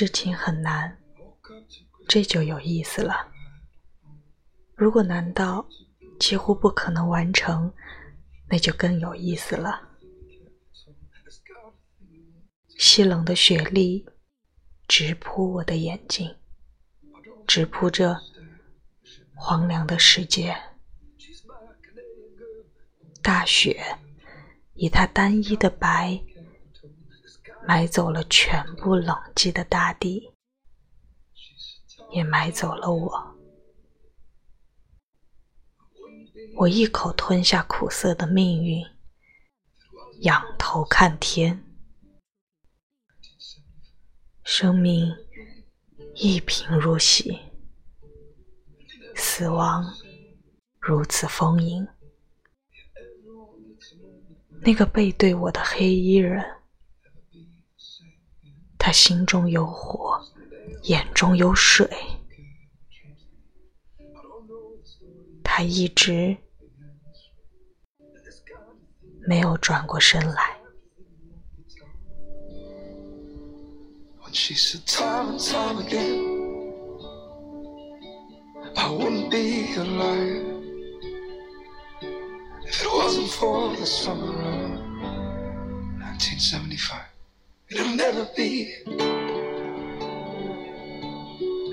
[0.00, 0.96] 事情很难，
[2.06, 3.32] 这就有意思了。
[4.76, 5.68] 如果难到
[6.20, 7.74] 几乎不可能完成，
[8.48, 9.88] 那就更有意思了。
[12.78, 14.06] 西冷的雪粒
[14.86, 16.36] 直扑我的眼睛，
[17.44, 18.20] 直扑着
[19.34, 20.56] 荒凉的世界。
[23.20, 23.98] 大雪
[24.74, 26.22] 以它单一的白，
[27.68, 30.32] 买走了全部冷寂的大地，
[32.12, 33.36] 也买走了我。
[36.56, 38.82] 我一口吞下苦涩的命运，
[40.20, 41.62] 仰头看天。
[44.42, 45.14] 生命
[46.14, 47.38] 一贫如洗，
[49.14, 49.84] 死亡
[50.80, 51.86] 如此丰盈。
[54.62, 56.57] 那个背对我的黑衣人，
[58.88, 60.18] 他心中有火，
[60.84, 61.86] 眼中有水，
[65.44, 66.34] 他一直
[69.26, 70.56] 没有转过身来。
[87.70, 88.74] It'll never be.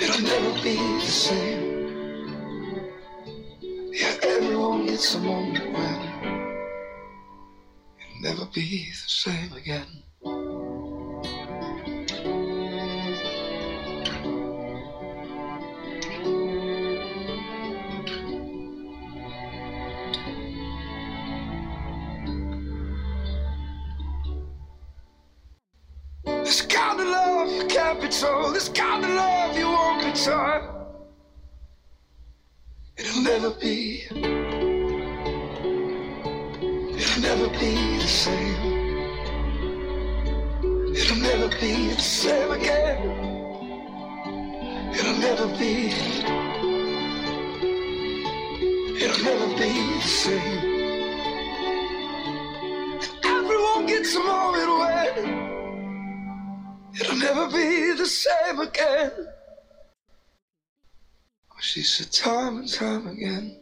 [0.00, 1.62] It'll never be the same.
[3.92, 6.00] Yeah, everyone gets a moment when
[8.00, 10.02] It'll never be the same again
[27.02, 28.52] Of love be.
[28.52, 30.62] This kind of love you won't be.
[32.96, 34.04] It'll never be.
[37.00, 38.62] It'll never be the same.
[40.94, 42.98] It'll never be the same again.
[44.94, 45.90] It'll never be.
[49.02, 50.60] It'll never be the same.
[53.24, 55.61] Everyone gets a moment when.
[57.00, 59.12] It'll never be the same again.
[61.62, 63.56] She said time and time again,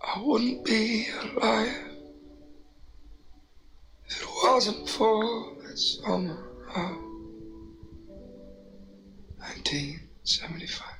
[0.00, 1.76] I wouldn't be alive
[4.06, 6.96] if it wasn't for that summer of
[9.38, 10.95] 1975.